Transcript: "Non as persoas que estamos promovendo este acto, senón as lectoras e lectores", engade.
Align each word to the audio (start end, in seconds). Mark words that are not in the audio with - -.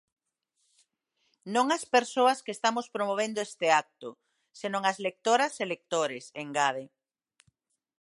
"Non 1.55 1.65
as 1.77 1.83
persoas 1.95 2.39
que 2.45 2.55
estamos 2.57 2.85
promovendo 2.95 3.39
este 3.47 3.67
acto, 3.83 4.09
senón 4.59 4.83
as 4.91 4.97
lectoras 5.05 5.53
e 5.63 5.65
lectores", 5.73 6.23
engade. 6.43 6.85